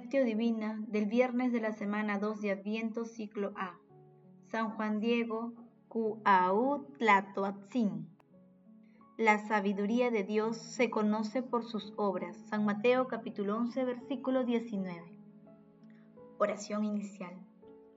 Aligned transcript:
Divina 0.00 0.80
del 0.88 1.04
viernes 1.04 1.52
de 1.52 1.60
la 1.60 1.72
semana 1.72 2.18
2 2.18 2.40
de 2.40 2.52
Adviento, 2.52 3.04
ciclo 3.04 3.52
A. 3.56 3.78
San 4.50 4.70
Juan 4.70 5.00
Diego, 5.00 5.52
Cuauhtlatoatzin. 5.88 8.08
La 9.18 9.46
sabiduría 9.46 10.10
de 10.10 10.24
Dios 10.24 10.56
se 10.56 10.88
conoce 10.88 11.42
por 11.42 11.64
sus 11.64 11.92
obras. 11.98 12.38
San 12.48 12.64
Mateo 12.64 13.06
capítulo 13.06 13.58
11, 13.58 13.84
versículo 13.84 14.44
19. 14.44 15.12
Oración 16.38 16.84
inicial. 16.84 17.34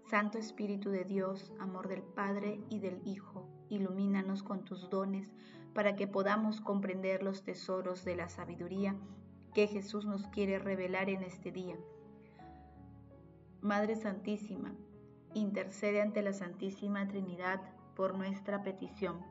Santo 0.09 0.38
Espíritu 0.38 0.89
de 0.89 1.05
Dios, 1.05 1.53
amor 1.59 1.88
del 1.88 2.03
Padre 2.03 2.59
y 2.70 2.80
del 2.80 2.99
Hijo, 3.07 3.48
ilumínanos 3.70 4.43
con 4.43 4.66
tus 4.66 4.89
dones 4.89 5.31
para 5.73 5.95
que 5.95 6.07
podamos 6.07 6.59
comprender 6.59 7.23
los 7.23 7.45
tesoros 7.45 8.03
de 8.03 8.17
la 8.17 8.27
sabiduría 8.27 8.98
que 9.55 9.68
Jesús 9.68 10.05
nos 10.05 10.27
quiere 10.27 10.59
revelar 10.59 11.09
en 11.09 11.23
este 11.23 11.50
día. 11.50 11.77
Madre 13.62 13.95
Santísima, 13.95 14.76
intercede 15.34 16.02
ante 16.02 16.22
la 16.22 16.34
Santísima 16.34 17.08
Trinidad 17.08 17.62
por 17.95 18.16
nuestra 18.16 18.64
petición. 18.64 19.22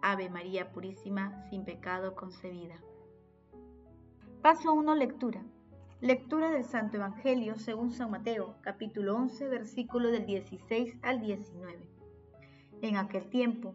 Ave 0.00 0.30
María 0.30 0.70
Purísima, 0.72 1.44
sin 1.50 1.64
pecado 1.64 2.14
concebida. 2.14 2.76
Paso 4.40 4.72
1, 4.72 4.94
lectura. 4.94 5.42
Lectura 6.00 6.52
del 6.52 6.64
Santo 6.64 6.98
Evangelio 6.98 7.56
según 7.56 7.90
San 7.90 8.12
Mateo, 8.12 8.54
capítulo 8.60 9.16
11, 9.16 9.48
versículo 9.48 10.12
del 10.12 10.26
16 10.26 10.96
al 11.02 11.20
19. 11.20 11.88
En 12.82 12.96
aquel 12.96 13.28
tiempo, 13.28 13.74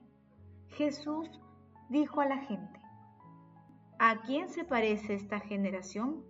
Jesús 0.70 1.30
dijo 1.90 2.22
a 2.22 2.28
la 2.28 2.38
gente, 2.38 2.80
¿A 4.00 4.22
quién 4.22 4.48
se 4.48 4.64
parece 4.64 5.16
esta 5.16 5.40
generación? 5.40 6.24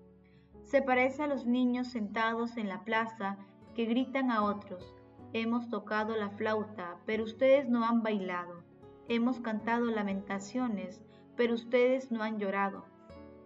Se 0.64 0.82
parece 0.82 1.24
a 1.24 1.28
los 1.28 1.46
niños 1.46 1.90
sentados 1.90 2.56
en 2.56 2.70
la 2.70 2.86
plaza 2.86 3.38
que 3.76 3.84
gritan 3.84 4.32
a 4.32 4.46
otros, 4.46 4.96
hemos 5.34 5.70
tocado 5.70 6.16
la 6.16 6.30
flauta, 6.30 6.96
pero 7.06 7.26
ustedes 7.26 7.68
no 7.68 7.84
han 7.84 8.04
bailado, 8.04 8.64
hemos 9.10 9.42
cantado 9.42 9.88
lamentaciones, 9.88 11.04
pero 11.36 11.56
ustedes 11.56 12.10
no 12.10 12.24
han 12.24 12.40
llorado, 12.40 12.86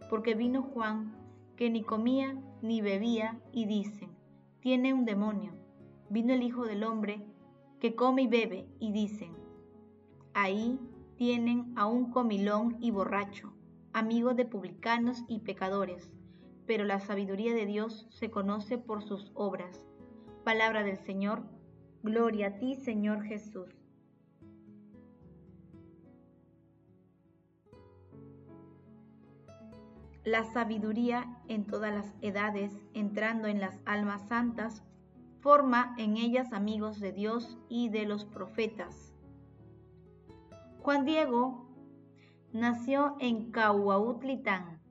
porque 0.07 0.35
vino 0.35 0.61
Juan, 0.61 1.15
que 1.55 1.71
ni 1.71 1.81
comía 1.81 2.39
ni 2.61 2.79
bebía, 2.79 3.39
y 3.51 3.65
dicen, 3.65 4.11
tiene 4.59 4.93
un 4.93 5.03
demonio. 5.05 5.53
Vino 6.09 6.31
el 6.35 6.43
Hijo 6.43 6.65
del 6.65 6.83
Hombre, 6.83 7.25
que 7.79 7.95
come 7.95 8.21
y 8.21 8.27
bebe, 8.27 8.67
y 8.79 8.91
dicen, 8.91 9.35
ahí 10.35 10.79
tienen 11.15 11.73
a 11.75 11.87
un 11.87 12.11
comilón 12.11 12.77
y 12.79 12.91
borracho 12.91 13.51
amigo 13.93 14.33
de 14.33 14.45
publicanos 14.45 15.23
y 15.27 15.39
pecadores, 15.39 16.09
pero 16.65 16.83
la 16.85 16.99
sabiduría 16.99 17.53
de 17.53 17.65
Dios 17.65 18.07
se 18.09 18.29
conoce 18.29 18.77
por 18.77 19.03
sus 19.03 19.31
obras. 19.33 19.85
Palabra 20.43 20.83
del 20.83 20.97
Señor, 20.97 21.43
gloria 22.03 22.47
a 22.47 22.57
ti 22.57 22.75
Señor 22.75 23.23
Jesús. 23.23 23.69
La 30.23 30.43
sabiduría 30.43 31.41
en 31.47 31.65
todas 31.65 31.91
las 31.91 32.13
edades, 32.21 32.71
entrando 32.93 33.47
en 33.47 33.59
las 33.59 33.79
almas 33.85 34.27
santas, 34.27 34.83
forma 35.39 35.95
en 35.97 36.15
ellas 36.15 36.53
amigos 36.53 36.99
de 36.99 37.11
Dios 37.11 37.57
y 37.69 37.89
de 37.89 38.05
los 38.05 38.25
profetas. 38.25 39.15
Juan 40.79 41.05
Diego 41.05 41.60
nació 42.53 43.15
en 43.19 43.51
Cahuautlitán, 43.51 44.81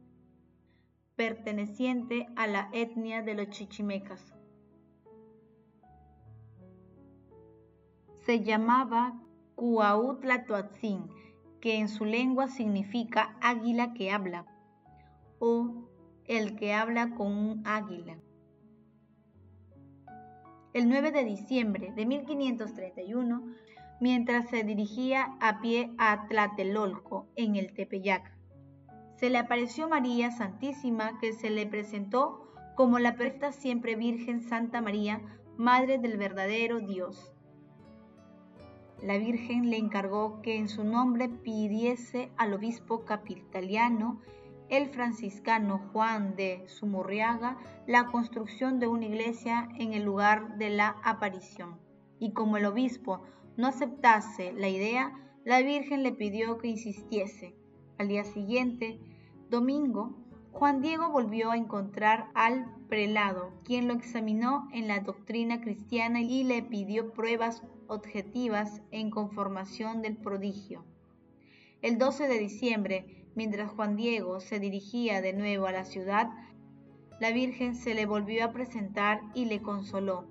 perteneciente 1.17 2.29
a 2.37 2.47
la 2.47 2.71
etnia 2.73 3.23
de 3.23 3.35
los 3.35 3.51
chichimecas. 3.51 4.35
Se 8.21 8.41
llamaba 8.41 9.21
Cuauhtlatoatzin, 9.57 11.09
que 11.61 11.77
en 11.79 11.89
su 11.89 12.05
lengua 12.05 12.49
significa 12.49 13.37
águila 13.43 13.93
que 13.93 14.11
habla 14.11 14.47
o 15.39 15.89
el 16.25 16.57
que 16.57 16.73
habla 16.73 17.15
con 17.15 17.27
un 17.27 17.67
águila. 17.67 18.19
El 20.73 20.89
9 20.89 21.11
de 21.11 21.25
diciembre 21.25 21.93
de 21.95 22.07
1531 22.07 23.43
mientras 24.01 24.49
se 24.49 24.65
dirigía 24.65 25.37
a 25.41 25.61
pie 25.61 25.93
a 25.99 26.27
Tlatelolco, 26.27 27.29
en 27.37 27.57
el 27.57 27.73
Tepeyac. 27.75 28.35
Se 29.17 29.29
le 29.29 29.39
apareció 29.39 29.89
María 29.89 30.31
Santísima, 30.31 31.19
que 31.21 31.33
se 31.35 31.51
le 31.51 31.67
presentó 31.67 32.51
como 32.75 32.99
la 32.99 33.15
perfecta 33.15 33.53
siempre 33.53 33.95
Virgen 33.95 34.41
Santa 34.41 34.81
María, 34.81 35.21
Madre 35.59 35.99
del 35.99 36.17
verdadero 36.17 36.81
Dios. 36.81 37.35
La 39.03 39.19
Virgen 39.19 39.69
le 39.69 39.77
encargó 39.77 40.41
que 40.41 40.57
en 40.57 40.69
su 40.69 40.85
nombre 40.85 41.29
pidiese 41.29 42.31
al 42.39 42.55
obispo 42.55 43.05
capitaliano, 43.05 44.21
el 44.71 44.89
franciscano 44.89 45.81
Juan 45.93 46.37
de 46.37 46.65
Sumurriaga, 46.69 47.59
la 47.87 48.07
construcción 48.07 48.79
de 48.79 48.87
una 48.87 49.05
iglesia 49.05 49.69
en 49.79 49.93
el 49.93 50.05
lugar 50.05 50.57
de 50.57 50.71
la 50.71 50.97
aparición. 51.03 51.79
Y 52.19 52.33
como 52.33 52.57
el 52.57 52.65
obispo 52.65 53.23
no 53.57 53.67
aceptase 53.67 54.53
la 54.53 54.69
idea, 54.69 55.13
la 55.45 55.63
Virgen 55.63 56.03
le 56.03 56.13
pidió 56.13 56.59
que 56.59 56.69
insistiese. 56.69 57.55
Al 57.99 58.09
día 58.09 58.25
siguiente, 58.25 59.01
domingo, 59.49 60.17
Juan 60.53 60.81
Diego 60.81 61.11
volvió 61.11 61.51
a 61.51 61.57
encontrar 61.57 62.31
al 62.35 62.67
prelado, 62.89 63.53
quien 63.65 63.89
lo 63.89 63.95
examinó 63.95 64.69
en 64.73 64.89
la 64.89 65.01
doctrina 65.01 65.61
cristiana 65.61 66.21
y 66.21 66.45
le 66.45 66.63
pidió 66.63 67.13
pruebas 67.13 67.63
objetivas 67.87 68.83
en 68.91 69.11
conformación 69.11 70.03
del 70.03 70.17
prodigio. 70.17 70.85
El 71.83 71.99
12 71.99 72.29
de 72.29 72.39
diciembre, 72.39 73.27
mientras 73.35 73.71
Juan 73.71 73.97
Diego 73.97 74.41
se 74.41 74.61
dirigía 74.61 75.23
de 75.23 75.33
nuevo 75.33 75.67
a 75.67 75.73
la 75.73 75.85
ciudad, 75.85 76.31
la 77.21 77.31
Virgen 77.33 77.75
se 77.75 77.95
le 77.95 78.07
volvió 78.07 78.45
a 78.45 78.53
presentar 78.53 79.23
y 79.35 79.45
le 79.45 79.63
consoló 79.63 80.27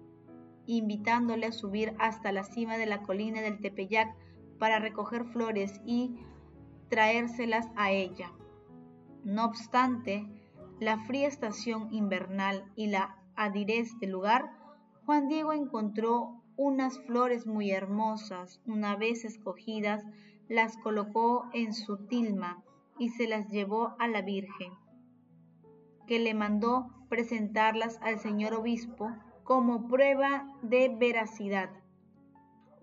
invitándole 0.77 1.47
a 1.47 1.51
subir 1.51 1.95
hasta 1.99 2.31
la 2.31 2.43
cima 2.43 2.77
de 2.77 2.85
la 2.85 3.01
colina 3.01 3.41
del 3.41 3.59
Tepeyac 3.59 4.15
para 4.59 4.79
recoger 4.79 5.25
flores 5.25 5.81
y 5.85 6.19
traérselas 6.89 7.67
a 7.75 7.91
ella. 7.91 8.31
No 9.23 9.45
obstante, 9.45 10.27
la 10.79 10.99
fría 10.99 11.27
estación 11.27 11.91
invernal 11.91 12.71
y 12.75 12.87
la 12.87 13.17
adirez 13.35 13.97
del 13.99 14.11
lugar, 14.11 14.51
Juan 15.05 15.27
Diego 15.27 15.53
encontró 15.53 16.43
unas 16.55 16.99
flores 16.99 17.47
muy 17.47 17.71
hermosas. 17.71 18.61
Una 18.65 18.95
vez 18.95 19.25
escogidas, 19.25 20.03
las 20.49 20.77
colocó 20.77 21.49
en 21.53 21.73
su 21.73 22.05
tilma 22.05 22.63
y 22.99 23.09
se 23.09 23.27
las 23.27 23.49
llevó 23.49 23.95
a 23.97 24.07
la 24.07 24.21
Virgen, 24.21 24.73
que 26.05 26.19
le 26.19 26.33
mandó 26.33 26.89
presentarlas 27.09 27.97
al 28.01 28.19
señor 28.19 28.53
obispo 28.53 29.09
como 29.49 29.87
prueba 29.87 30.45
de 30.61 30.89
veracidad. 30.89 31.71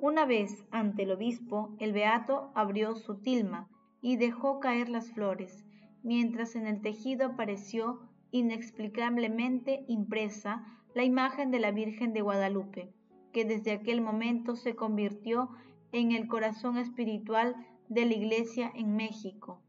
Una 0.00 0.26
vez 0.26 0.64
ante 0.72 1.04
el 1.04 1.12
obispo, 1.12 1.76
el 1.78 1.92
beato 1.92 2.50
abrió 2.56 2.96
su 2.96 3.20
tilma 3.20 3.68
y 4.02 4.16
dejó 4.16 4.58
caer 4.58 4.88
las 4.88 5.12
flores, 5.12 5.64
mientras 6.02 6.56
en 6.56 6.66
el 6.66 6.80
tejido 6.80 7.26
apareció 7.28 8.00
inexplicablemente 8.32 9.84
impresa 9.86 10.66
la 10.92 11.04
imagen 11.04 11.52
de 11.52 11.60
la 11.60 11.70
Virgen 11.70 12.12
de 12.12 12.22
Guadalupe, 12.22 12.92
que 13.32 13.44
desde 13.44 13.70
aquel 13.70 14.00
momento 14.00 14.56
se 14.56 14.74
convirtió 14.74 15.50
en 15.92 16.10
el 16.10 16.26
corazón 16.26 16.78
espiritual 16.78 17.54
de 17.88 18.06
la 18.06 18.14
Iglesia 18.14 18.72
en 18.74 18.96
México. 18.96 19.62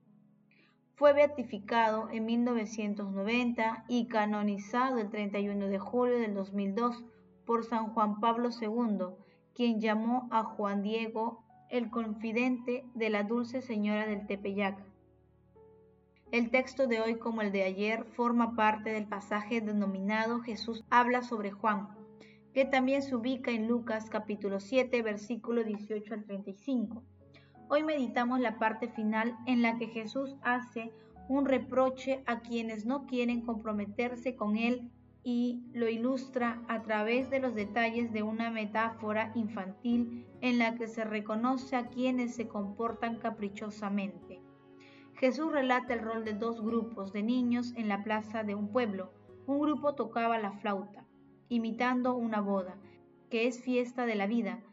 Fue 0.98 1.14
beatificado 1.14 2.10
en 2.10 2.26
1990 2.26 3.86
y 3.88 4.08
canonizado 4.08 4.98
el 4.98 5.12
31 5.12 5.68
de 5.68 5.78
julio 5.78 6.18
del 6.18 6.34
2002 6.34 7.04
por 7.46 7.66
San 7.66 7.94
Juan 7.94 8.20
Pablo 8.20 8.50
II, 8.50 9.16
quien 9.54 9.80
llamó 9.80 10.28
a 10.32 10.44
Juan 10.44 10.82
Diego 10.82 11.44
el 11.70 11.92
confidente 11.92 12.84
de 12.96 13.12
la 13.12 13.22
Dulce 13.22 13.62
Señora 13.62 14.08
del 14.08 14.26
Tepeyac. 14.26 14.84
El 16.32 16.50
texto 16.50 16.88
de 16.88 17.00
hoy, 17.00 17.20
como 17.20 17.44
el 17.44 17.52
de 17.52 17.62
ayer, 17.62 18.04
forma 18.04 18.56
parte 18.56 18.90
del 18.90 19.06
pasaje 19.08 19.62
denominado 19.62 20.40
Jesús 20.40 20.84
habla 20.90 21.22
sobre 21.22 21.52
Juan, 21.52 21.90
que 22.56 22.66
también 22.66 23.04
se 23.04 23.16
ubica 23.16 23.52
en 23.52 23.68
Lucas 23.68 24.10
capítulo 24.10 24.60
7, 24.60 25.00
versículo 25.04 25.64
18 25.64 26.16
al 26.16 26.24
35. 26.24 27.04
Hoy 27.70 27.84
meditamos 27.84 28.40
la 28.40 28.58
parte 28.60 28.88
final 28.88 29.38
en 29.46 29.62
la 29.62 29.78
que 29.78 29.88
Jesús 29.88 30.38
hace 30.42 30.94
un 31.28 31.46
reproche 31.46 32.24
a 32.26 32.40
quienes 32.40 32.86
no 32.86 33.06
quieren 33.06 33.42
comprometerse 33.42 34.38
con 34.38 34.56
Él 34.56 34.90
y 35.22 35.62
lo 35.74 35.90
ilustra 35.90 36.62
a 36.70 36.82
través 36.84 37.30
de 37.30 37.42
los 37.42 37.54
detalles 37.54 38.14
de 38.14 38.24
una 38.24 38.50
metáfora 38.50 39.34
infantil 39.36 40.26
en 40.40 40.60
la 40.60 40.76
que 40.76 40.88
se 40.88 41.04
reconoce 41.04 41.76
a 41.76 41.88
quienes 41.88 42.36
se 42.36 42.48
comportan 42.48 43.18
caprichosamente. 43.18 44.42
Jesús 45.16 45.52
relata 45.52 45.94
el 45.94 46.00
rol 46.00 46.24
de 46.24 46.36
dos 46.36 46.62
grupos 46.62 47.12
de 47.12 47.24
niños 47.24 47.74
en 47.76 47.90
la 47.90 48.02
plaza 48.02 48.46
de 48.46 48.56
un 48.56 48.72
pueblo, 48.72 49.12
un 49.46 49.60
grupo 49.60 49.94
tocaba 49.94 50.38
la 50.38 50.54
flauta, 50.54 51.06
imitando 51.50 52.16
una 52.16 52.40
boda, 52.40 52.78
que 53.30 53.48
es 53.48 53.62
fiesta 53.62 54.06
de 54.06 54.16
la 54.16 54.28
vida. 54.28 54.64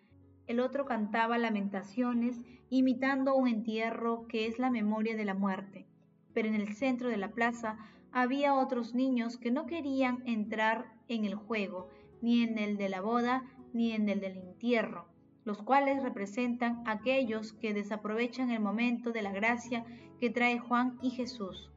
El 0.47 0.61
otro 0.61 0.85
cantaba 0.85 1.39
lamentaciones, 1.39 2.41
imitando 2.71 3.35
un 3.35 3.49
entierro, 3.49 4.27
que 4.29 4.47
es 4.47 4.59
la 4.59 4.71
memoria 4.71 5.17
de 5.17 5.25
la 5.25 5.35
muerte. 5.35 5.87
Pero 6.33 6.49
en 6.49 6.55
el 6.55 6.75
centro 6.75 7.09
de 7.09 7.17
la 7.17 7.31
plaza 7.31 7.79
había 8.13 8.55
otros 8.55 8.95
niños 8.95 9.39
que 9.39 9.51
no 9.51 9.67
querían 9.67 10.23
entrar 10.27 10.93
en 11.09 11.25
el 11.25 11.35
juego, 11.35 11.89
ni 12.21 12.43
en 12.43 12.59
el 12.59 12.77
de 12.77 12.89
la 12.89 13.01
boda, 13.01 13.45
ni 13.73 13.93
en 13.93 14.09
el 14.09 14.21
del 14.21 14.37
entierro, 14.37 15.07
los 15.45 15.63
cuales 15.63 16.03
representan 16.03 16.83
aquellos 16.87 17.53
que 17.53 17.75
desaprovechan 17.75 18.51
el 18.51 18.61
momento 18.61 19.13
de 19.13 19.23
la 19.23 19.33
gracia 19.33 19.85
que 20.21 20.31
trae 20.31 20.59
Juan 20.59 20.99
y 21.03 21.11
Jesús. 21.11 21.74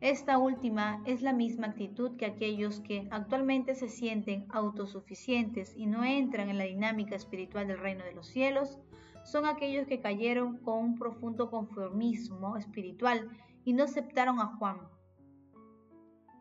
Esta 0.00 0.36
última 0.36 1.02
es 1.06 1.22
la 1.22 1.32
misma 1.32 1.68
actitud 1.68 2.16
que 2.16 2.26
aquellos 2.26 2.80
que 2.80 3.08
actualmente 3.10 3.74
se 3.74 3.88
sienten 3.88 4.46
autosuficientes 4.50 5.74
y 5.74 5.86
no 5.86 6.04
entran 6.04 6.50
en 6.50 6.58
la 6.58 6.64
dinámica 6.64 7.16
espiritual 7.16 7.66
del 7.66 7.78
reino 7.78 8.04
de 8.04 8.12
los 8.12 8.26
cielos, 8.26 8.78
son 9.24 9.46
aquellos 9.46 9.86
que 9.86 10.00
cayeron 10.00 10.58
con 10.58 10.78
un 10.84 10.98
profundo 10.98 11.50
conformismo 11.50 12.56
espiritual 12.56 13.28
y 13.64 13.72
no 13.72 13.84
aceptaron 13.84 14.38
a 14.38 14.56
Juan. 14.56 14.80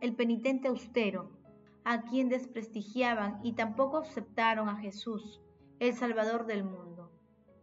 El 0.02 0.16
penitente 0.16 0.68
austero, 0.68 1.32
a 1.86 2.02
quien 2.04 2.28
desprestigiaban 2.28 3.40
y 3.42 3.54
tampoco 3.54 4.00
aceptaron 4.00 4.68
a 4.68 4.76
Jesús, 4.78 5.42
el 5.80 5.94
Salvador 5.94 6.46
del 6.46 6.66
mundo. 6.66 7.10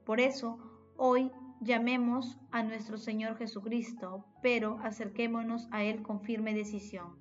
Por 0.05 0.21
eso, 0.21 0.59
hoy 0.97 1.31
Llamemos 1.65 2.41
a 2.51 2.65
nuestro 2.65 2.99
Señor 2.99 3.37
Jesucristo, 3.37 4.25
pero 4.43 4.81
acerquémonos 4.83 5.69
a 5.71 5.85
Él 5.85 6.03
con 6.03 6.21
firme 6.21 6.55
decisión. 6.55 7.15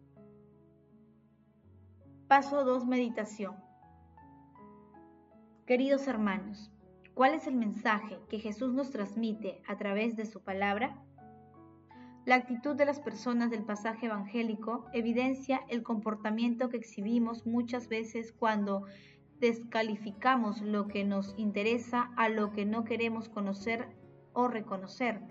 Paso 2.27 2.65
2. 2.65 2.87
Meditación. 2.87 3.53
Queridos 5.67 6.07
hermanos, 6.07 6.71
¿cuál 7.13 7.35
es 7.35 7.45
el 7.45 7.53
mensaje 7.53 8.17
que 8.29 8.39
Jesús 8.39 8.73
nos 8.73 8.89
transmite 8.89 9.61
a 9.67 9.77
través 9.77 10.15
de 10.15 10.25
su 10.25 10.41
palabra? 10.41 10.99
La 12.25 12.33
actitud 12.33 12.75
de 12.75 12.85
las 12.85 12.99
personas 12.99 13.51
del 13.51 13.63
pasaje 13.63 14.07
evangélico 14.07 14.87
evidencia 14.91 15.61
el 15.69 15.83
comportamiento 15.83 16.69
que 16.69 16.77
exhibimos 16.77 17.45
muchas 17.45 17.89
veces 17.89 18.31
cuando 18.31 18.87
descalificamos 19.39 20.63
lo 20.63 20.87
que 20.87 21.03
nos 21.03 21.35
interesa 21.37 22.09
a 22.17 22.27
lo 22.27 22.51
que 22.51 22.65
no 22.65 22.85
queremos 22.85 23.29
conocer 23.29 24.00
o 24.33 24.47
reconocer 24.47 25.21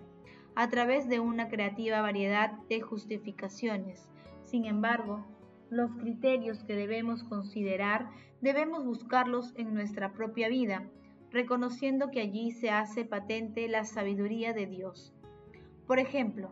a 0.54 0.68
través 0.68 1.08
de 1.08 1.20
una 1.20 1.48
creativa 1.48 2.02
variedad 2.02 2.52
de 2.68 2.80
justificaciones. 2.80 4.08
Sin 4.44 4.64
embargo, 4.64 5.24
los 5.70 5.92
criterios 5.92 6.64
que 6.64 6.74
debemos 6.74 7.22
considerar 7.24 8.10
debemos 8.40 8.84
buscarlos 8.84 9.54
en 9.56 9.74
nuestra 9.74 10.12
propia 10.12 10.48
vida, 10.48 10.88
reconociendo 11.30 12.10
que 12.10 12.20
allí 12.20 12.50
se 12.50 12.70
hace 12.70 13.04
patente 13.04 13.68
la 13.68 13.84
sabiduría 13.84 14.52
de 14.52 14.66
Dios. 14.66 15.14
Por 15.86 15.98
ejemplo, 15.98 16.50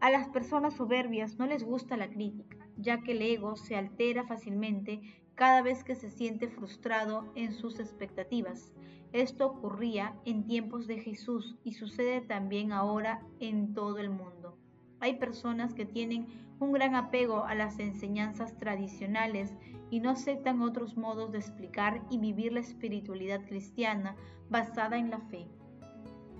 a 0.00 0.10
las 0.10 0.28
personas 0.28 0.74
soberbias 0.74 1.38
no 1.38 1.46
les 1.46 1.64
gusta 1.64 1.96
la 1.96 2.08
crítica, 2.08 2.56
ya 2.76 3.02
que 3.02 3.12
el 3.12 3.22
ego 3.22 3.56
se 3.56 3.76
altera 3.76 4.24
fácilmente 4.26 5.00
cada 5.34 5.62
vez 5.62 5.84
que 5.84 5.94
se 5.94 6.10
siente 6.10 6.48
frustrado 6.48 7.30
en 7.34 7.52
sus 7.52 7.78
expectativas. 7.78 8.72
Esto 9.16 9.46
ocurría 9.46 10.14
en 10.26 10.44
tiempos 10.44 10.86
de 10.86 10.98
Jesús 10.98 11.56
y 11.64 11.72
sucede 11.72 12.20
también 12.20 12.70
ahora 12.70 13.22
en 13.40 13.72
todo 13.72 13.96
el 13.96 14.10
mundo. 14.10 14.58
Hay 15.00 15.14
personas 15.14 15.72
que 15.72 15.86
tienen 15.86 16.26
un 16.60 16.72
gran 16.72 16.94
apego 16.94 17.44
a 17.44 17.54
las 17.54 17.78
enseñanzas 17.78 18.58
tradicionales 18.58 19.54
y 19.90 20.00
no 20.00 20.10
aceptan 20.10 20.60
otros 20.60 20.98
modos 20.98 21.32
de 21.32 21.38
explicar 21.38 22.02
y 22.10 22.18
vivir 22.18 22.52
la 22.52 22.60
espiritualidad 22.60 23.46
cristiana 23.46 24.16
basada 24.50 24.98
en 24.98 25.08
la 25.08 25.20
fe. 25.20 25.46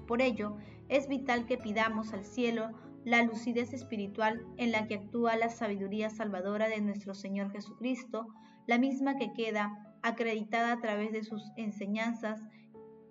Por 0.06 0.20
ello, 0.20 0.58
es 0.90 1.08
vital 1.08 1.46
que 1.46 1.56
pidamos 1.56 2.12
al 2.12 2.26
cielo 2.26 2.72
la 3.06 3.22
lucidez 3.22 3.72
espiritual 3.72 4.44
en 4.58 4.70
la 4.72 4.86
que 4.86 4.96
actúa 4.96 5.34
la 5.36 5.48
sabiduría 5.48 6.10
salvadora 6.10 6.68
de 6.68 6.82
nuestro 6.82 7.14
Señor 7.14 7.50
Jesucristo, 7.52 8.26
la 8.66 8.76
misma 8.76 9.16
que 9.16 9.32
queda 9.32 9.96
acreditada 10.02 10.72
a 10.72 10.80
través 10.80 11.10
de 11.12 11.24
sus 11.24 11.42
enseñanzas 11.56 12.42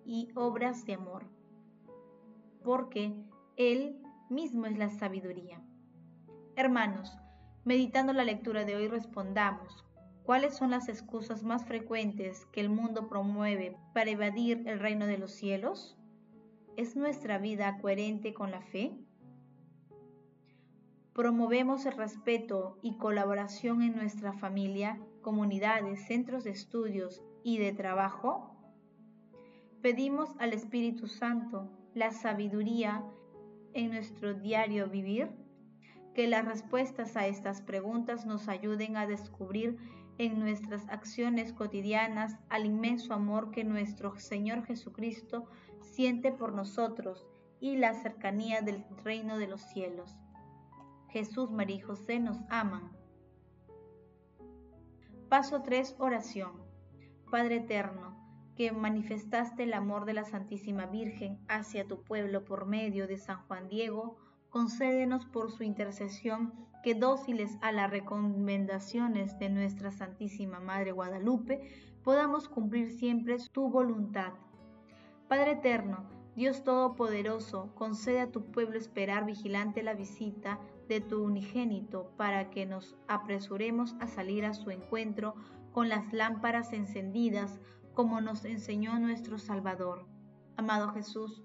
y 0.05 0.29
obras 0.35 0.85
de 0.85 0.93
amor, 0.93 1.25
porque 2.63 3.13
Él 3.57 4.01
mismo 4.29 4.65
es 4.65 4.77
la 4.77 4.89
sabiduría. 4.89 5.61
Hermanos, 6.55 7.17
meditando 7.63 8.13
la 8.13 8.23
lectura 8.23 8.63
de 8.63 8.75
hoy 8.75 8.87
respondamos, 8.87 9.83
¿cuáles 10.23 10.55
son 10.55 10.71
las 10.71 10.87
excusas 10.87 11.43
más 11.43 11.65
frecuentes 11.65 12.45
que 12.47 12.61
el 12.61 12.69
mundo 12.69 13.07
promueve 13.07 13.77
para 13.93 14.11
evadir 14.11 14.63
el 14.67 14.79
reino 14.79 15.05
de 15.07 15.17
los 15.17 15.31
cielos? 15.31 15.97
¿Es 16.77 16.95
nuestra 16.95 17.37
vida 17.37 17.77
coherente 17.81 18.33
con 18.33 18.51
la 18.51 18.61
fe? 18.61 18.97
¿Promovemos 21.13 21.85
el 21.85 21.93
respeto 21.93 22.77
y 22.81 22.97
colaboración 22.97 23.81
en 23.81 23.95
nuestra 23.95 24.33
familia, 24.33 24.99
comunidades, 25.21 26.05
centros 26.07 26.43
de 26.43 26.51
estudios 26.51 27.23
y 27.41 27.57
de 27.57 27.71
trabajo? 27.71 28.54
Pedimos 29.85 30.31
al 30.39 30.53
Espíritu 30.53 31.07
Santo 31.07 31.69
la 31.93 32.09
sabiduría 32.09 33.05
en 33.75 33.91
nuestro 33.91 34.33
diario 34.33 34.89
vivir, 34.89 35.29
que 36.15 36.27
las 36.27 36.43
respuestas 36.43 37.15
a 37.15 37.27
estas 37.27 37.61
preguntas 37.61 38.25
nos 38.25 38.47
ayuden 38.47 38.97
a 38.97 39.05
descubrir 39.05 39.77
en 40.17 40.39
nuestras 40.39 40.89
acciones 40.89 41.53
cotidianas 41.53 42.35
al 42.49 42.65
inmenso 42.65 43.13
amor 43.13 43.51
que 43.51 43.63
nuestro 43.63 44.17
Señor 44.17 44.65
Jesucristo 44.65 45.45
siente 45.81 46.31
por 46.31 46.53
nosotros 46.53 47.27
y 47.59 47.77
la 47.77 47.93
cercanía 47.93 48.63
del 48.63 48.83
reino 49.03 49.37
de 49.37 49.45
los 49.45 49.61
cielos. 49.61 50.15
Jesús, 51.09 51.51
María 51.51 51.75
y 51.75 51.81
José 51.81 52.19
nos 52.19 52.39
aman. 52.49 52.91
Paso 55.29 55.61
3. 55.61 55.97
Oración. 55.99 56.53
Padre 57.29 57.57
Eterno, 57.57 58.14
que 58.55 58.71
manifestaste 58.71 59.63
el 59.63 59.73
amor 59.73 60.05
de 60.05 60.13
la 60.13 60.23
Santísima 60.23 60.85
Virgen 60.85 61.39
hacia 61.47 61.87
tu 61.87 62.01
pueblo 62.01 62.45
por 62.45 62.65
medio 62.65 63.07
de 63.07 63.17
San 63.17 63.45
Juan 63.47 63.67
Diego, 63.67 64.17
concédenos 64.49 65.25
por 65.25 65.51
su 65.51 65.63
intercesión 65.63 66.53
que 66.81 66.95
dóciles 66.95 67.57
a 67.61 67.71
las 67.71 67.91
recomendaciones 67.91 69.37
de 69.39 69.49
nuestra 69.49 69.91
Santísima 69.91 70.59
Madre 70.59 70.91
Guadalupe, 70.91 71.61
podamos 72.03 72.47
cumplir 72.47 72.91
siempre 72.91 73.37
tu 73.51 73.69
voluntad. 73.69 74.33
Padre 75.27 75.53
Eterno, 75.53 76.07
Dios 76.35 76.63
Todopoderoso, 76.63 77.73
concede 77.75 78.21
a 78.21 78.31
tu 78.31 78.45
pueblo 78.51 78.77
esperar 78.77 79.25
vigilante 79.25 79.83
la 79.83 79.95
visita 79.95 80.59
de 80.87 81.01
tu 81.01 81.23
unigénito 81.23 82.11
para 82.15 82.49
que 82.51 82.65
nos 82.65 82.95
apresuremos 83.07 83.95
a 83.99 84.07
salir 84.07 84.45
a 84.45 84.53
su 84.53 84.69
encuentro 84.69 85.35
con 85.71 85.89
las 85.89 86.13
lámparas 86.13 86.71
encendidas 86.73 87.59
como 87.95 88.21
nos 88.21 88.45
enseñó 88.45 88.99
nuestro 88.99 89.39
Salvador. 89.39 90.05
Amado 90.57 90.89
Jesús, 90.89 91.41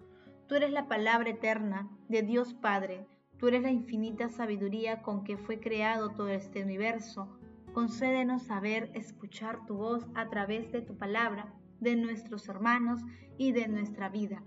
tú 0.46 0.56
eres 0.56 0.70
la 0.72 0.88
palabra 0.88 1.30
eterna 1.30 1.88
de 2.08 2.22
Dios 2.22 2.52
Padre, 2.52 3.06
tú 3.38 3.48
eres 3.48 3.62
la 3.62 3.70
infinita 3.70 4.28
sabiduría 4.28 5.00
con 5.00 5.24
que 5.24 5.38
fue 5.38 5.60
creado 5.60 6.10
todo 6.10 6.28
este 6.28 6.62
universo. 6.62 7.38
Concédenos 7.72 8.42
saber 8.42 8.90
escuchar 8.94 9.64
tu 9.64 9.76
voz 9.76 10.06
a 10.14 10.28
través 10.28 10.70
de 10.72 10.82
tu 10.82 10.98
palabra, 10.98 11.54
de 11.78 11.96
nuestros 11.96 12.48
hermanos 12.48 13.00
y 13.38 13.52
de 13.52 13.68
nuestra 13.68 14.08
vida. 14.08 14.42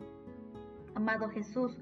Amado 0.93 1.29
Jesús, 1.29 1.79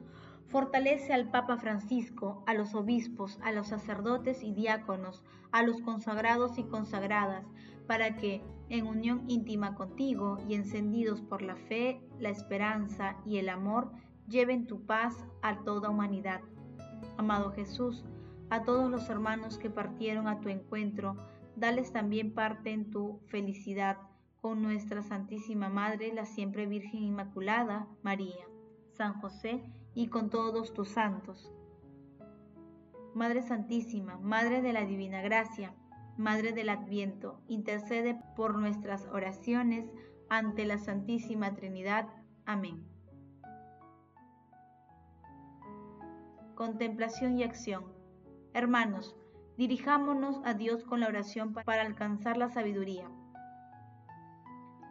Fortalece 0.52 1.14
al 1.14 1.32
Papa 1.32 1.56
Francisco, 1.56 2.44
a 2.46 2.54
los 2.54 2.76
obispos, 2.76 3.40
a 3.42 3.54
los 3.54 3.68
sacerdotes 3.68 4.44
y 4.44 4.52
diáconos, 4.52 5.24
a 5.54 5.64
los 5.64 5.82
consagrados 5.82 6.58
y 6.58 6.64
consagradas, 6.66 7.46
para 7.88 8.18
que, 8.18 8.44
en 8.72 8.88
unión 8.88 9.26
íntima 9.28 9.76
contigo 9.76 10.38
y 10.48 10.54
encendidos 10.54 11.22
por 11.22 11.42
la 11.42 11.58
fe, 11.58 12.02
la 12.20 12.30
esperanza 12.30 13.18
y 13.26 13.38
el 13.38 13.50
amor, 13.50 13.92
lleven 14.30 14.66
tu 14.66 14.86
paz 14.86 15.26
a 15.42 15.60
toda 15.64 15.90
humanidad. 15.90 16.40
Amado 17.18 17.52
Jesús, 17.52 18.06
a 18.50 18.64
todos 18.64 18.90
los 18.90 19.10
hermanos 19.10 19.58
que 19.58 19.70
partieron 19.70 20.30
a 20.30 20.40
tu 20.40 20.48
encuentro, 20.48 21.18
dales 21.58 21.92
también 21.92 22.34
parte 22.34 22.72
en 22.72 22.90
tu 22.92 23.20
felicidad 23.28 23.98
con 24.40 24.62
nuestra 24.62 25.04
Santísima 25.04 25.68
Madre, 25.68 26.14
la 26.14 26.26
siempre 26.26 26.66
Virgen 26.66 27.04
Inmaculada, 27.04 27.90
María, 28.04 28.48
San 28.94 29.20
José, 29.20 29.62
y 29.94 30.08
con 30.08 30.30
todos 30.30 30.74
tus 30.74 30.88
santos. 30.88 31.52
Madre 33.14 33.42
Santísima, 33.42 34.18
Madre 34.18 34.62
de 34.62 34.72
la 34.72 34.86
Divina 34.86 35.22
Gracia, 35.22 35.76
Madre 36.22 36.54
del 36.54 36.70
Adviento, 36.70 37.42
intercede 37.48 38.18
por 38.36 38.58
nuestras 38.58 39.06
oraciones 39.08 39.92
ante 40.30 40.66
la 40.66 40.78
Santísima 40.78 41.54
Trinidad. 41.54 42.08
Amén. 42.46 42.86
Contemplación 46.56 47.38
y 47.38 47.44
acción. 47.44 47.86
Hermanos, 48.54 49.16
Dirijámonos 49.62 50.42
a 50.44 50.56
Dios 50.56 50.84
con 50.84 51.02
la 51.02 51.08
oración 51.08 51.54
para 51.54 51.84
alcanzar 51.84 52.36
la 52.36 52.50
sabiduría. 52.50 53.08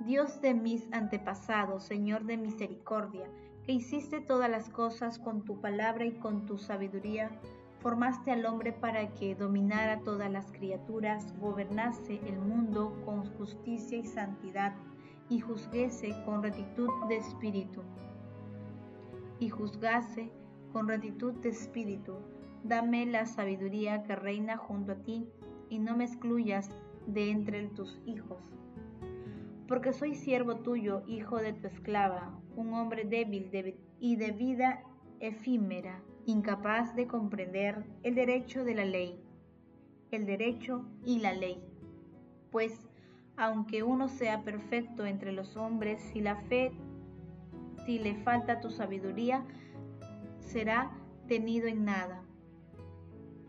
Dios 0.06 0.40
de 0.40 0.54
mis 0.54 0.86
antepasados, 0.92 1.82
Señor 1.82 2.24
de 2.24 2.36
misericordia, 2.36 3.26
que 3.64 3.72
hiciste 3.72 4.20
todas 4.20 4.48
las 4.48 4.68
cosas 4.68 5.18
con 5.18 5.44
tu 5.44 5.60
palabra 5.60 6.04
y 6.04 6.12
con 6.12 6.46
tu 6.46 6.56
sabiduría, 6.56 7.32
formaste 7.80 8.30
al 8.30 8.46
hombre 8.46 8.72
para 8.72 9.08
que 9.14 9.34
dominara 9.34 10.00
todas 10.00 10.30
las 10.30 10.52
criaturas, 10.52 11.34
gobernase 11.38 12.20
el 12.26 12.38
mundo 12.38 13.00
con 13.04 13.24
justicia 13.36 13.98
y 13.98 14.04
santidad, 14.04 14.74
y 15.28 15.40
juzguese 15.40 16.14
con 16.24 16.42
rectitud 16.42 16.90
de 17.08 17.16
espíritu. 17.16 17.82
Y 19.38 19.48
juzgase 19.48 20.30
con 20.72 20.88
rectitud 20.88 21.34
de 21.34 21.50
espíritu. 21.50 22.16
Dame 22.64 23.06
la 23.06 23.26
sabiduría 23.26 24.02
que 24.02 24.16
reina 24.16 24.56
junto 24.56 24.92
a 24.92 24.96
ti, 24.96 25.28
y 25.68 25.78
no 25.78 25.96
me 25.96 26.04
excluyas 26.04 26.68
de 27.06 27.30
entre 27.30 27.68
tus 27.68 28.00
hijos 28.04 28.50
porque 29.70 29.92
soy 29.92 30.16
siervo 30.16 30.56
tuyo, 30.56 31.04
hijo 31.06 31.36
de 31.36 31.52
tu 31.52 31.68
esclava, 31.68 32.36
un 32.56 32.74
hombre 32.74 33.04
débil 33.04 33.76
y 34.00 34.16
de 34.16 34.32
vida 34.32 34.82
efímera, 35.20 36.02
incapaz 36.26 36.94
de 36.94 37.06
comprender 37.06 37.84
el 38.02 38.14
derecho 38.14 38.64
de 38.64 38.74
la 38.74 38.84
ley, 38.84 39.22
el 40.10 40.26
derecho 40.26 40.84
y 41.04 41.18
la 41.18 41.32
ley. 41.32 41.62
Pues, 42.50 42.88
aunque 43.36 43.82
uno 43.82 44.08
sea 44.08 44.42
perfecto 44.42 45.06
entre 45.06 45.32
los 45.32 45.56
hombres, 45.56 46.00
si 46.12 46.20
la 46.20 46.36
fe, 46.36 46.72
si 47.86 47.98
le 47.98 48.14
falta 48.16 48.60
tu 48.60 48.70
sabiduría, 48.70 49.44
será 50.38 50.90
tenido 51.26 51.68
en 51.68 51.84
nada. 51.84 52.22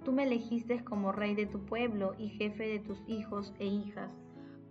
Tú 0.04 0.12
me 0.12 0.24
elegiste 0.24 0.84
como 0.84 1.12
rey 1.12 1.36
de 1.36 1.46
tu 1.46 1.66
pueblo 1.66 2.16
y 2.18 2.30
jefe 2.30 2.68
de 2.68 2.80
tus 2.80 3.04
hijos 3.08 3.54
e 3.60 3.66
hijas 3.66 4.12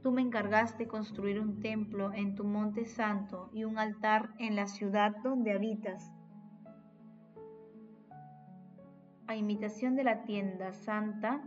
Tú 0.02 0.12
me 0.12 0.22
encargaste 0.22 0.88
construir 0.88 1.38
un 1.40 1.60
templo 1.60 2.12
en 2.14 2.34
tu 2.34 2.44
monte 2.44 2.86
santo 2.86 3.50
y 3.52 3.64
un 3.64 3.78
altar 3.78 4.30
en 4.38 4.56
la 4.56 4.66
ciudad 4.66 5.14
donde 5.22 5.52
habitas. 5.52 6.10
A 9.30 9.36
imitación 9.36 9.94
de 9.94 10.02
la 10.02 10.24
tienda 10.24 10.72
santa 10.72 11.40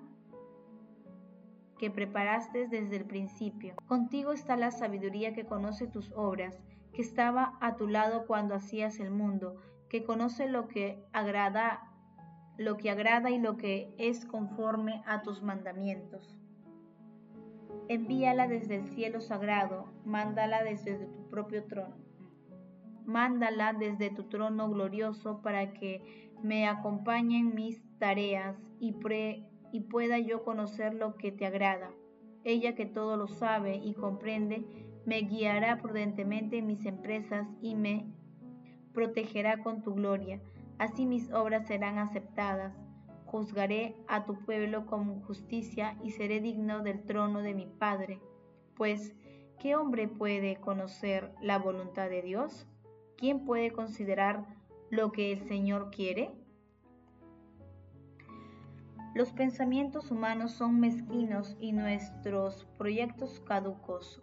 que 1.78 1.92
preparaste 1.92 2.70
desde 2.70 2.96
el 2.96 3.04
principio. 3.04 3.76
Contigo 3.90 4.32
está 4.32 4.56
la 4.56 4.72
sabiduría 4.72 5.34
que 5.34 5.46
conoce 5.46 5.88
tus 5.88 6.10
obras, 6.14 6.58
que 6.94 7.02
estaba 7.02 7.58
a 7.60 7.76
tu 7.76 7.90
lado 7.90 8.26
cuando 8.26 8.56
hacías 8.56 9.02
el 9.02 9.12
mundo, 9.12 9.58
que 9.90 10.06
conoce 10.06 10.48
lo 10.48 10.70
que 10.70 11.04
agrada, 11.12 11.92
lo 12.58 12.78
que 12.78 12.90
agrada 12.90 13.32
y 13.32 13.38
lo 13.38 13.58
que 13.58 13.94
es 13.98 14.26
conforme 14.26 15.04
a 15.06 15.22
tus 15.22 15.44
mandamientos. 15.44 16.40
Envíala 17.90 18.48
desde 18.48 18.76
el 18.76 18.88
cielo 18.88 19.20
sagrado, 19.20 19.92
mándala 20.06 20.64
desde 20.64 20.96
tu 20.96 21.30
propio 21.30 21.66
trono. 21.66 22.03
Mándala 23.06 23.74
desde 23.74 24.10
tu 24.10 24.24
trono 24.24 24.70
glorioso 24.70 25.42
para 25.42 25.74
que 25.74 26.32
me 26.42 26.68
acompañe 26.68 27.40
en 27.40 27.56
mis 27.56 27.82
tareas 28.00 28.58
y, 28.80 28.96
y 29.72 29.80
pueda 29.82 30.20
yo 30.20 30.44
conocer 30.44 30.94
lo 30.94 31.16
que 31.16 31.32
te 31.32 31.46
agrada. 31.46 31.92
Ella 32.44 32.76
que 32.76 32.86
todo 32.86 33.18
lo 33.18 33.28
sabe 33.28 33.76
y 33.78 33.94
comprende, 33.94 34.66
me 35.06 35.22
guiará 35.22 35.82
prudentemente 35.82 36.58
en 36.58 36.68
mis 36.68 36.86
empresas 36.86 37.48
y 37.62 37.76
me 37.76 38.06
protegerá 38.94 39.64
con 39.64 39.82
tu 39.82 39.94
gloria. 39.94 40.42
Así 40.78 41.06
mis 41.06 41.32
obras 41.32 41.68
serán 41.68 41.98
aceptadas 41.98 42.74
juzgaré 43.34 43.96
a 44.08 44.26
tu 44.26 44.36
pueblo 44.46 44.86
con 44.86 45.24
justicia 45.24 45.98
y 46.04 46.12
seré 46.12 46.40
digno 46.40 46.84
del 46.84 47.04
trono 47.04 47.42
de 47.42 47.56
mi 47.56 47.66
Padre. 47.66 48.20
Pues, 48.76 49.16
¿qué 49.60 49.76
hombre 49.76 50.08
puede 50.08 50.58
conocer 50.58 51.34
la 51.42 51.58
voluntad 51.58 52.12
de 52.12 52.22
Dios? 52.22 52.68
¿Quién 53.24 53.46
puede 53.46 53.72
considerar 53.72 54.46
lo 54.90 55.14
que 55.14 55.32
el 55.32 55.48
Señor 55.48 55.92
quiere? 55.92 56.30
Los 59.16 59.32
pensamientos 59.32 60.12
humanos 60.12 60.52
son 60.52 60.82
mezquinos 60.82 61.56
y 61.62 61.72
nuestros 61.72 62.66
proyectos 62.78 63.40
caducos, 63.40 64.22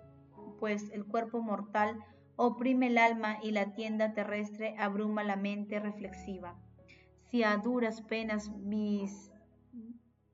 pues 0.59 0.91
el 0.91 1.07
cuerpo 1.07 1.41
mortal 1.41 2.05
oprime 2.37 2.89
el 2.89 2.99
alma 2.99 3.39
y 3.43 3.53
la 3.53 3.73
tienda 3.73 4.13
terrestre 4.13 4.77
abruma 4.79 5.25
la 5.25 5.37
mente 5.37 5.81
reflexiva 5.81 6.59
si 7.31 7.43
a 7.43 7.57
duras 7.57 8.03
penas 8.03 8.53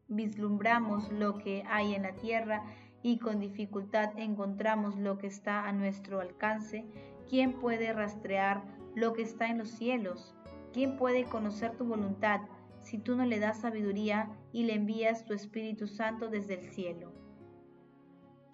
vislumbramos 0.08 1.12
lo 1.12 1.38
que 1.38 1.62
hay 1.68 1.94
en 1.94 2.02
la 2.02 2.16
tierra 2.16 2.64
y 3.00 3.20
con 3.20 3.38
dificultad 3.38 4.18
encontramos 4.18 4.96
lo 4.96 5.18
que 5.18 5.28
está 5.28 5.68
a 5.68 5.72
nuestro 5.72 6.20
alcance, 6.20 6.84
¿quién 7.28 7.54
puede 7.54 7.92
rastrear 7.92 8.62
lo 8.94 9.12
que 9.12 9.22
está 9.22 9.48
en 9.48 9.58
los 9.58 9.68
cielos? 9.68 10.34
¿Quién 10.72 10.96
puede 10.96 11.24
conocer 11.24 11.76
tu 11.76 11.84
voluntad 11.84 12.40
si 12.80 12.98
tú 12.98 13.16
no 13.16 13.24
le 13.24 13.40
das 13.40 13.60
sabiduría 13.60 14.30
y 14.52 14.64
le 14.64 14.74
envías 14.74 15.24
tu 15.24 15.32
Espíritu 15.32 15.86
Santo 15.86 16.28
desde 16.28 16.54
el 16.54 16.70
cielo? 16.70 17.12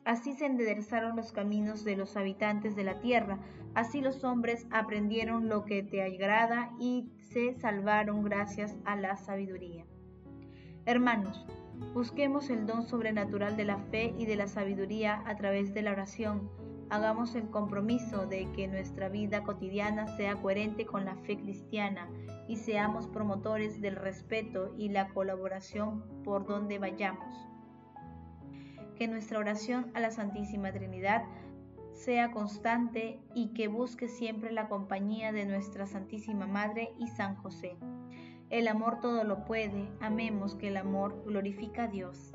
Así 0.05 0.33
se 0.33 0.47
enderezaron 0.47 1.17
los 1.17 1.33
caminos 1.33 1.85
de 1.85 1.97
los 1.97 2.17
habitantes 2.17 2.75
de 2.75 2.83
la 2.83 3.01
tierra, 3.01 3.39
así 3.75 4.01
los 4.01 4.25
hombres 4.25 4.67
aprendieron 4.71 5.49
lo 5.49 5.65
que 5.65 5.83
te 5.83 6.03
agrada 6.03 6.73
y 6.81 7.09
se 7.19 7.55
salvaron 7.55 8.25
gracias 8.25 8.77
a 8.85 8.97
la 8.97 9.17
sabiduría. 9.17 9.87
Hermanos, 10.87 11.47
busquemos 11.95 12.51
el 12.51 12.67
don 12.67 12.83
sobrenatural 12.83 13.57
de 13.57 13.65
la 13.65 13.79
fe 13.79 14.13
y 14.19 14.27
de 14.27 14.35
la 14.35 14.49
sabiduría 14.49 15.23
a 15.27 15.37
través 15.37 15.73
de 15.73 15.83
la 15.83 15.93
oración. 15.93 16.51
Hagamos 16.93 17.35
el 17.37 17.49
compromiso 17.49 18.27
de 18.27 18.53
que 18.53 18.69
nuestra 18.69 19.09
vida 19.09 19.45
cotidiana 19.45 20.15
sea 20.19 20.37
coherente 20.37 20.85
con 20.85 21.07
la 21.07 21.17
fe 21.17 21.39
cristiana 21.39 22.07
y 22.49 22.57
seamos 22.57 23.09
promotores 23.09 23.81
del 23.81 23.97
respeto 23.97 24.75
y 24.77 24.91
la 24.91 25.09
colaboración 25.09 26.05
por 26.23 26.45
donde 26.45 26.79
vayamos 26.79 27.35
que 28.99 29.09
nuestra 29.09 29.39
oración 29.39 29.91
a 29.95 30.01
la 30.01 30.11
Santísima 30.11 30.71
Trinidad 30.71 31.25
sea 31.95 32.31
constante 32.31 33.19
y 33.35 33.55
que 33.55 33.69
busque 33.69 34.07
siempre 34.07 34.53
la 34.53 34.69
compañía 34.69 35.33
de 35.33 35.47
nuestra 35.47 35.87
Santísima 35.87 36.47
Madre 36.47 36.93
y 36.99 37.09
San 37.09 37.37
José. 37.37 37.75
El 38.51 38.69
amor 38.69 39.01
todo 39.01 39.25
lo 39.25 39.47
puede, 39.47 39.89
amemos 40.01 40.57
que 40.57 40.69
el 40.69 40.77
amor 40.77 41.25
glorifica 41.25 41.85
a 41.85 41.89
Dios. 41.89 42.35